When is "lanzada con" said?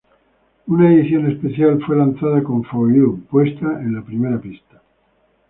1.95-2.63